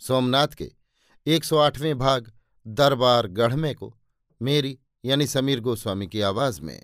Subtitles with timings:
[0.00, 0.70] सोमनाथ के
[1.26, 2.32] 108वें भाग
[2.66, 3.94] दरबार गढ़मे को
[4.40, 6.82] मेरी यानी समीर गोस्वामी की आवाज़ में।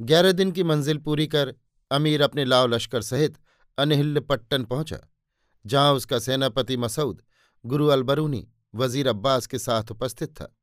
[0.00, 1.54] ग्यारह दिन की मंजिल पूरी कर
[1.90, 3.38] अमीर अपने लाव लश्कर सहित
[3.78, 4.98] अनहिल्य पट्टन पहुँचा,
[5.64, 7.22] जहाँ उसका सेनापति मसऊद,
[7.64, 10.56] गुरु अलबरूनी, वज़ीर अब्बास के साथ उपस्थित था।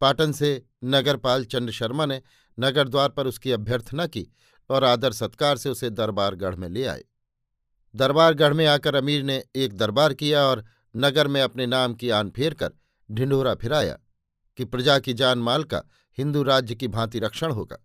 [0.00, 0.50] पाटन से
[0.84, 2.20] नगरपाल चंद्र शर्मा ने
[2.58, 4.26] नगर द्वार पर उसकी अभ्यर्थना की
[4.70, 7.04] और आदर सत्कार से उसे दरबारगढ़ में ले आए।
[7.94, 12.30] दरबारगढ़ में आकर अमीर ने एक दरबार किया और नगर में अपने नाम की आन
[12.30, 12.72] फेर कर
[13.08, 13.98] ढिंढोरा फिराया
[14.58, 15.82] कि प्रजा की जान माल का
[16.18, 17.76] हिंदू राज्य की भांति रक्षण होगा।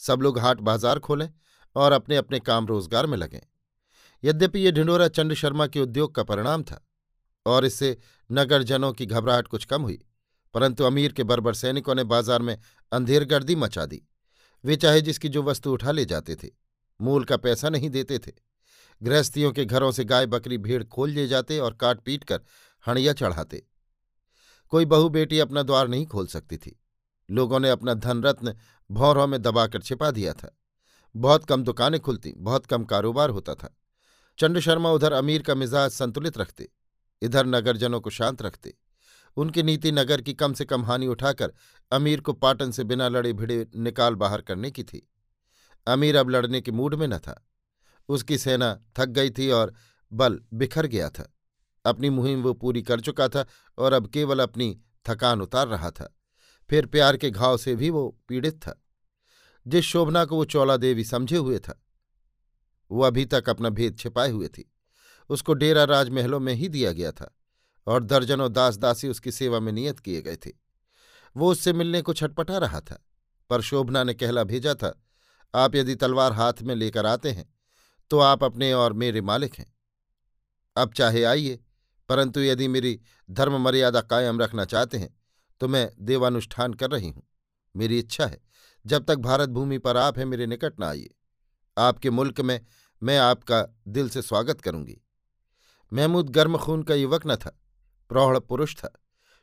[0.00, 1.28] सब लोग हाट बाज़ार खोलें
[1.76, 3.40] और अपने अपने काम रोज़गार में लगें।
[4.22, 6.80] यद्यपि ये ढिंडोरा चंड शर्मा के उद्योग का परिणाम था
[7.46, 7.96] और इससे
[8.30, 9.98] नगरजनों की घबराहट कुछ कम हुई,
[10.54, 12.56] परंतु अमीर के बर्बर सैनिकों ने बाज़ार में
[12.92, 14.02] अंधेरगर्दी मचा दी।
[14.64, 16.48] वे चाहे जिसकी जो वस्तु उठा ले जाते थे,
[17.00, 18.32] मूल का पैसा नहीं देते थे।
[19.02, 22.40] गृहस्थियों के घरों से गाय बकरी भीड़ खोल ले जाते और काट पीट कर
[22.88, 23.66] हणिया चढ़ाते।
[24.72, 26.80] कोई बहू बेटी अपना द्वार नहीं खोल सकती थी।
[27.30, 28.54] लोगों ने अपना धन रत्न
[28.90, 30.56] भौरों में दबाकर छिपा दिया था।
[31.14, 33.76] बहुत कम दुकानें खुलती, बहुत कम कारोबार होता था।
[34.38, 36.68] चंड शर्मा उधर अमीर का मिजाज संतुलित रखते,
[37.22, 38.74] इधर नगरजनों को शांत रखते।
[39.36, 41.52] उनकी नीति नगर की कम से कम हानि उठाकर
[41.92, 45.06] अमीर को पाटन से बिना लड़े भिड़े निकाल बाहर करने की थी।
[45.86, 47.46] अमीर अब लड़ने के मूड में न था।
[48.08, 49.74] उसकी सेना थक गई थी और
[50.12, 51.32] बल बिखर गया था।
[51.84, 53.46] अपनी मुहिम वो पूरी कर चुका था
[53.78, 56.16] और अब केवल अपनी थकान उतार रहा था।
[56.70, 58.82] फिर प्यार के घाव से भी वो पीड़ित था।
[59.66, 61.82] जिस शोभना को वो चौला देवी समझे हुए था,
[62.90, 64.72] वो अभी तक अपना भेद छिपाए हुए थी।
[65.28, 67.36] उसको डेरा राजमहलों में ही दिया गया था
[67.86, 70.50] और दर्जनों दास दासी उसकी सेवा में नियत किए गए थे।
[71.36, 73.04] वो उससे मिलने को छटपटा रहा था,
[73.50, 75.02] पर शोभना ने कहला भेजा था,
[75.54, 77.55] आप यदि तलवार हाथ में लेकर आते हैं
[78.10, 79.66] तो आप अपने और मेरे मालिक हैं।
[80.76, 81.58] अब चाहे आइए,
[82.08, 85.14] परंतु यदि मेरी धर्म मर्यादा कायम रखना चाहते हैं
[85.60, 87.22] तो मैं देवानुष्ठान कर रही हूँ।
[87.74, 88.40] मेरी इच्छा है,
[88.84, 91.14] जब तक भारत भूमि पर आप हैं, मेरे निकट न आइए।
[91.76, 92.60] आपके मुल्क में
[93.02, 95.00] मैं आपका दिल से स्वागत करूँगी।
[95.92, 97.50] महमूद गर्म खून का युवक न था,
[98.10, 98.92] प्रौढ़ पुरुष था।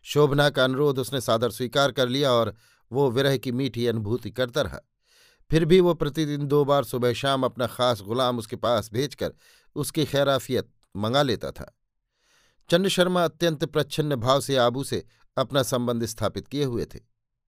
[0.05, 2.53] शोभना का अनुरोध उसने सादर स्वीकार कर लिया और
[2.91, 4.79] वो विरह की मीठी अनुभूति करता रहा।
[5.53, 9.33] फिर भी वो प्रतिदिन दो बार सुबह शाम अपना खास गुलाम उसके पास भेजकर
[9.75, 11.65] उसकी खैराफियत मंगा लेता था।
[12.69, 15.03] चंद्र शर्मा अत्यंत प्रच्छन्न भाव से आबू से
[15.37, 16.99] अपना संबंध स्थापित किए हुए थे।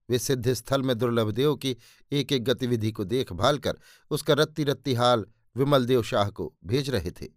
[0.09, 1.75] वे सिद्ध स्थल में दुर्लभ देव की
[2.11, 3.77] एक एक गतिविधि को देखभाल कर
[4.11, 7.27] उसका रत्ती रत्ती हाल विमल देव शाह को भेज रहे थे।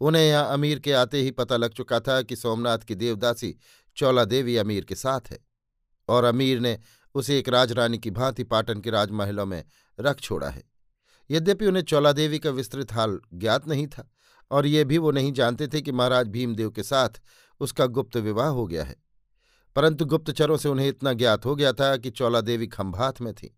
[0.00, 3.56] उन्हें यहाँ अमीर के आते ही पता लग चुका था कि सोमनाथ की देवदासी
[3.96, 5.38] चौला देवी अमीर के साथ है
[6.08, 6.78] और अमीर ने
[7.18, 9.62] उसे एक राजरानी की भांति पाटन के राजमहलों में
[9.98, 10.62] रख छोड़ा है।
[11.30, 14.08] यद्यपि उन्हें चौला देवी का विस्तृत हाल ज्ञात नहीं था,
[14.50, 17.20] और ये भी वो नहीं जानते थे कि महाराज भीमदेव के साथ
[17.60, 18.96] उसका गुप्त विवाह हो गया है।
[19.76, 23.54] परंतु गुप्तचरों से उन्हें इतना ज्ञात हो गया था कि चौला देवी खंभात में थी,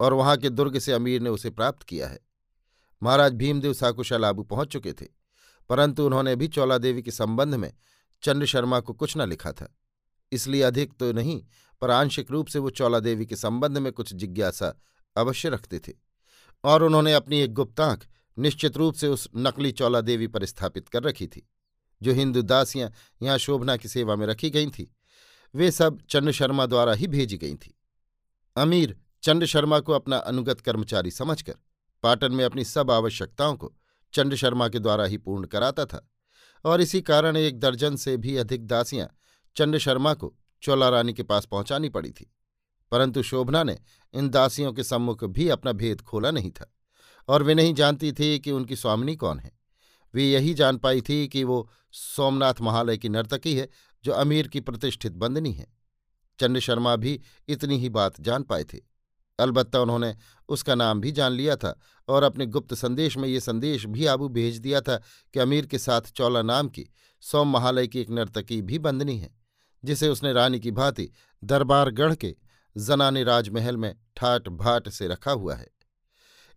[0.00, 2.18] और वहाँ के दुर्ग से अमीर ने उसे प्राप्त किया है।
[3.02, 5.06] महाराज भीमदेव साकुशल आबू पहुँच चुके थे,
[5.70, 7.72] परंतु उन्होंने भी चौला देवी के संबंध में
[8.22, 9.74] चंद्र शर्मा को कुछ न लिखा था,
[10.32, 11.42] इसलिए अधिक तो नहीं
[11.80, 14.80] पर आंशिक रूप से वो चौला देवी के संबंध में कुछ जिज्ञासा
[15.16, 15.92] अवश्य रखते थे
[16.64, 18.06] और उन्होंने अपनी एक गुप्तांख
[18.38, 21.48] निश्चित रूप से उस नकली चौला देवी पर स्थापित कर रखी थी,
[22.02, 22.92] जो हिंदू दासियाँ
[23.22, 24.86] यहाँ शोभना की सेवा में रखी गई थीं।
[25.54, 27.72] वे सब चंद्र शर्मा द्वारा ही भेजी गई थीं।
[28.56, 31.54] अमीर चंड शर्मा को अपना अनुगत कर्मचारी समझकर
[32.02, 33.76] पाटन में अपनी सब आवश्यकताओं को
[34.12, 36.10] चंड शर्मा के द्वारा ही पूर्ण कराता था
[36.64, 39.08] और इसी कारण एक दर्जन से भी अधिक दासियाँ
[39.56, 42.30] चंड शर्मा को चोला रानी के पास पहुंचानी पड़ी थी,
[42.92, 43.78] परंतु शोभना ने
[44.14, 46.72] इन दासियों के सम्मुख भी अपना भेद खोला नहीं था,
[47.28, 49.52] और वे नहीं जानती थी कि उनकी स्वामिनी कौन है।
[50.14, 53.68] वे यही जान पाई थी कि वो सोमनाथ महालय की नर्तकी है,
[54.04, 55.66] जो अमीर की प्रतिष्ठित बंदनी है।
[56.38, 58.78] चंड शर्मा भी इतनी ही बात जान पाए थे।
[59.38, 60.14] अलबत्ता उन्होंने
[60.48, 61.74] उसका नाम भी जान लिया था
[62.08, 64.96] और अपने गुप्त संदेश में ये संदेश भी आबू भेज दिया था
[65.34, 66.86] कि अमीर के साथ चौला नाम की
[67.22, 69.30] सोम महालय की एक नर्तकी भी बंदनी है।
[69.84, 71.10] जिसे उसने रानी की भांति
[71.44, 72.36] दरबारगढ़ के
[72.76, 75.68] जनाने राजमहल में ठाट भाट से रखा हुआ है।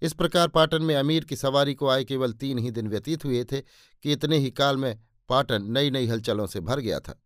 [0.01, 3.43] इस प्रकार पाटन में अमीर की सवारी को आए केवल तीन ही दिन व्यतीत हुए
[3.43, 3.61] थे
[4.03, 4.99] कि इतने ही काल में
[5.29, 7.23] पाटन नई नई हलचलों से भर गया था।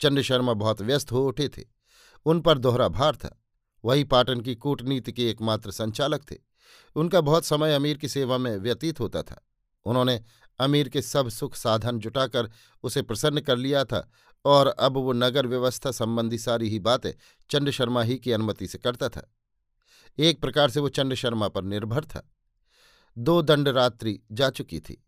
[0.00, 1.64] चंड शर्मा बहुत व्यस्त हो उठे थे।
[2.24, 3.42] उन पर दोहरा भार था।
[3.84, 6.36] वही पाटन की कूटनीति के एकमात्र संचालक थे।
[6.96, 9.46] उनका बहुत समय अमीर की सेवा में व्यतीत होता था।
[9.84, 10.20] उन्होंने
[10.58, 12.50] अमीर के सब सुख साधन जुटाकर
[12.82, 14.10] उसे प्रसन्न कर लिया था
[14.44, 17.12] और अब वो नगर व्यवस्था संबंधी सारी ही बातें
[17.50, 19.32] चंड शर्मा ही की अनुमति से करता था।
[20.18, 22.32] एक प्रकार से वो चंड शर्मा पर निर्भर था।
[23.18, 25.04] दो दंड रात्रि जा चुकी थी।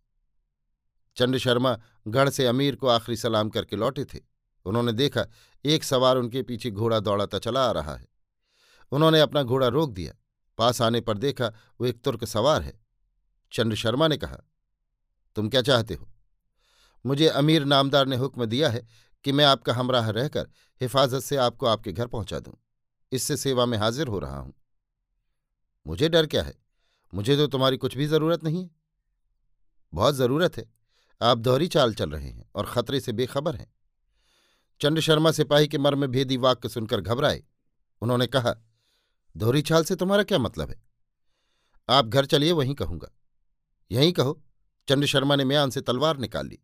[1.17, 1.79] चंड शर्मा
[2.09, 4.19] गढ़ से अमीर को आखिरी सलाम करके लौटे थे।
[4.65, 5.27] उन्होंने देखा,
[5.65, 8.09] एक सवार उनके पीछे घोड़ा दौड़ाता चला आ रहा है।
[8.93, 10.15] उन्होंने अपना घोड़ा रोक दिया।
[10.59, 11.47] पास आने पर देखा,
[11.81, 12.81] वो एक तुर्क सवार है।
[13.53, 14.39] चंद्र शर्मा ने कहा
[15.39, 16.09] तुम क्या चाहते हो?
[17.07, 18.87] मुझे अमीर नामदार ने हुक्म दिया है
[19.25, 20.49] कि मैं आपका हमराह रहकर
[20.81, 22.55] हिफाजत से आपको आपके घर पहुँचा दूँ।
[23.13, 24.55] इससे सेवा में हाजिर हो रहा हूँ।
[25.87, 26.55] मुझे डर क्या है?
[27.15, 28.71] मुझे तो तुम्हारी कुछ भी ज़रूरत नहीं है।
[29.95, 30.75] बहुत ज़रूरत है।
[31.23, 33.75] आप दोहरी चाल चल रहे हैं और खतरे से बेखबर हैं।
[34.81, 37.45] चंड शर्मा सिपाही के मर्म भेदी वाक्य सुनकर घबराए।
[38.01, 38.55] उन्होंने कहा,
[39.37, 40.83] दोहरी चाल से तुम्हारा क्या मतलब है?
[41.89, 43.09] आप घर चलिए, वहीं कहूँगा।
[43.93, 44.45] यहीं कहो।
[44.89, 46.59] चंड शर्मा ने म्यान से तलवार निकाल ली।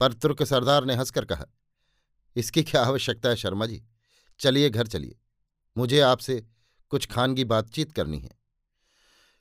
[0.00, 1.46] पर तुर्क सरदार ने हंसकर कहा,
[2.36, 3.82] इसकी क्या आवश्यकता है शर्मा जी?
[4.40, 5.18] चलिए घर चलिए।
[5.76, 6.40] मुझे आपसे
[6.92, 8.30] कुछ खानगी बातचीत करनी है।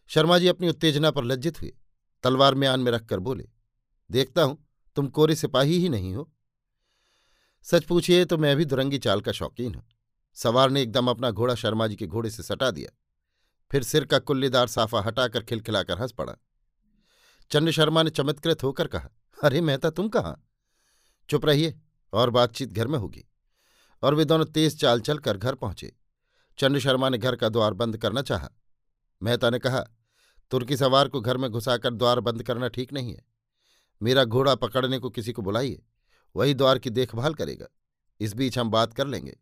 [0.09, 1.73] शर्मा जी अपनी उत्तेजना पर लज्जित हुए।
[2.23, 3.47] तलवार म्यान में रखकर बोले,
[4.09, 4.57] देखता हूँ,
[4.97, 6.29] तुम कोरे सिपाही ही नहीं हो।
[7.65, 9.83] सच पूछिए तो मैं भी दुरंगी चाल का शौकीन हूँ।
[10.37, 12.89] सवार ने एकदम अपना घोड़ा शर्मा जी के घोड़े से सटा दिया।
[13.71, 16.35] फिर सिर का कुल्लेदार साफा हटाकर खिलखिलाकर हंस पड़ा।
[17.49, 19.09] चंड शर्मा ने चमत्कृत होकर कहा,
[19.43, 20.47] अरे मेहता तुम कहाँ?
[21.29, 21.79] चुप रहिए,
[22.13, 23.25] और बातचीत घर में होगी।
[24.01, 25.95] और वे दोनों तेज चाल चलकर घर पहुँचे।
[26.57, 28.49] चंड शर्मा ने घर का द्वार बंद करना चाहा।
[29.23, 29.83] मेहता ने कहा,
[30.51, 33.25] तुर्की सवार को घर में घुसाकर द्वार बंद करना ठीक नहीं है।
[34.01, 35.83] मेरा घोड़ा पकड़ने को किसी को बुलाइए,
[36.35, 37.65] वही द्वार की देखभाल करेगा।
[38.19, 39.39] इस बीच हम बात कर लेंगे।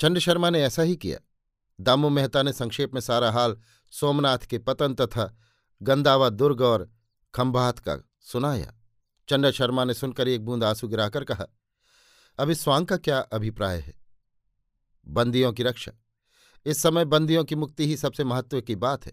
[0.00, 1.18] चंड शर्मा ने ऐसा ही किया।
[1.80, 3.60] दामू मेहता ने संक्षेप में सारा हाल
[3.90, 5.36] सोमनाथ के पतन तथा
[5.82, 6.97] गंदावा दुर्ग और
[7.34, 8.74] खंभात का सुनाया।
[9.28, 11.46] चंड शर्मा ने सुनकर एक बूंद आँसू गिराकर कहा,
[12.38, 13.94] अब इस स्वांग का क्या अभिप्राय है?
[15.06, 15.92] बंदियों की रक्षा।
[16.66, 19.12] इस समय बंदियों की मुक्ति ही सबसे महत्व की बात है।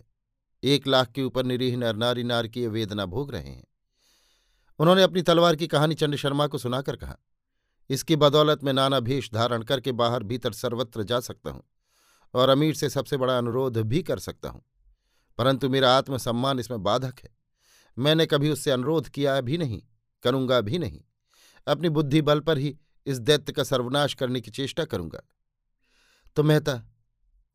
[0.64, 3.64] एक लाख के ऊपर निरीह नर नारी नार की वेदना भोग रहे हैं।
[4.80, 7.18] उन्होंने अपनी तलवार की कहानी चंड शर्मा को सुनाकर कहा,
[7.90, 11.64] इसकी बदौलत में नाना भेष धारण करके बाहर भीतर सर्वत्र जा सकता हूँ
[12.34, 14.62] और अमीर से सबसे बड़ा अनुरोध भी कर सकता हूँ।
[15.38, 17.45] परंतु मेरा आत्मसम्मान इसमें बाधक है।
[17.98, 19.82] मैंने कभी उससे अनुरोध किया भी नहीं,
[20.24, 21.02] करूँगा भी नहीं।
[21.68, 25.22] अपनी बुद्धि बल पर ही इस दैत्य का सर्वनाश करने की चेष्टा करूँगा।
[26.36, 26.82] तो मेहता,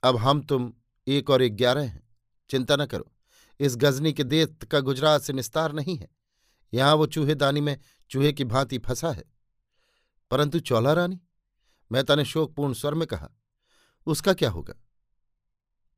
[0.02, 0.72] अब हम तुम
[1.06, 2.08] एक और एक ग्यारह हैं,
[2.50, 3.12] चिंता न करो,
[3.60, 6.08] इस गजनी के दैत्य का गुजरात से निस्तार नहीं है।
[6.74, 7.78] यहाँ वो चूहेदानी में
[8.10, 9.24] चूहे की भांति फंसा है।
[10.30, 11.20] परंतु चौला रानी,
[11.92, 13.30] मेहता ने शोकपूर्ण स्वर में कहा,
[14.06, 14.74] उसका क्या होगा?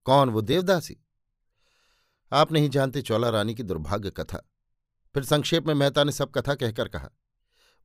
[0.05, 1.05] कौन वो देवदासी?
[2.33, 4.51] आप नहीं जानते चौला रानी की दुर्भाग्य कथा।
[5.15, 7.11] फिर संक्षेप में मेहता ने सब कथा कहकर कहा,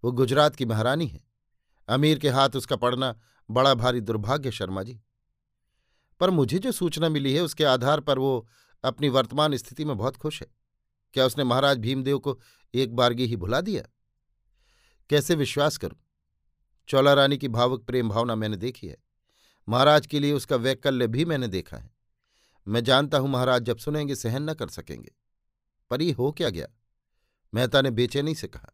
[0.04, 1.24] वो गुजरात की महारानी है।
[1.88, 3.20] अमीर के हाथ उसका पड़ना
[3.52, 5.02] बड़ा भारी दुर्भाग्य शर्मा जी।
[6.20, 8.50] पर मुझे जो सूचना मिली है, उसके आधार पर वो
[8.84, 10.48] अपनी वर्तमान स्थिति में बहुत खुश है।
[11.14, 12.40] क्या उसने महाराज भीमदेव को
[12.74, 13.84] एक बारगी ही भुला दिया?
[15.10, 15.98] कैसे विश्वास करूँ?
[16.88, 18.98] चौला रानी की भावुक प्रेम भावना मैंने देखी है।
[19.70, 21.97] महाराज के लिए उसका वैकल्य भी मैंने देखा है।
[22.68, 25.12] मैं जानता हूँ महाराज, जब सुनेंगे, सहन न कर सकेंगे।
[25.92, 26.68] पर ये हो क्या गया?
[27.54, 28.74] मेहता ने बेचैनी से कहा,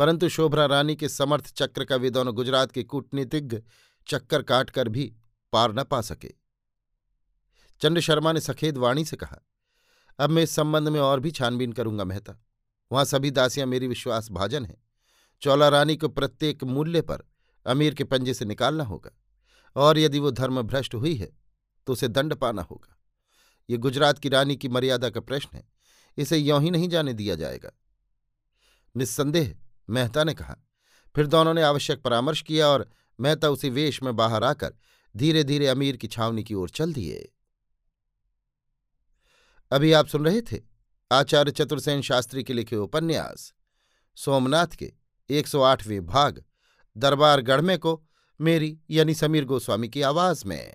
[0.00, 3.60] परंतु शोभरा रानी के समर्थ चक्र का वे दोनों गुजरात के कूटनीतिज्ञ
[4.06, 5.12] चक्कर काटकर भी
[5.52, 6.32] पार न पा सके।
[7.82, 9.38] चंद्र शर्मा ने सखेद वाणी से कहा,
[10.18, 12.34] अब मैं इस संबंध में और भी छानबीन करूँगा मेहता।
[12.90, 14.76] वहाँ सभी दासियाँ मेरी विश्वास भाजन हैं।
[15.42, 17.22] चौला रानी को प्रत्येक मूल्य पर
[17.66, 19.10] अमीर के पंजे से निकालना होगा,
[19.76, 21.30] और यदि वो धर्म भ्रष्ट हुई है
[21.88, 22.98] तो उसे दंड पाना होगा।
[23.70, 25.68] ये गुजरात की रानी की मर्यादा का प्रश्न है।
[26.16, 27.70] इसे यों ही नहीं जाने दिया जाएगा।
[28.96, 29.56] निस्संदेह,
[29.90, 30.56] मेहता ने कहा,
[31.16, 32.90] फिर दोनों ने आवश्यक परामर्श किया और
[33.20, 34.74] मेहता उसी वेश में बाहर आकर
[35.16, 37.32] धीरे धीरे अमीर की छावनी की ओर चल दिए।
[39.70, 40.60] अभी आप सुन रहे थे
[41.12, 43.54] आचार्य चतुर्सेन शास्त्री के लिखे उपन्यास,
[44.16, 44.92] सोमनाथ के
[45.30, 46.44] एक सौ आठवें भाग
[46.96, 48.04] दरबार गढ़मे को
[48.40, 50.74] मेरी यानी समीर गोस्वामी की आवाज़ में।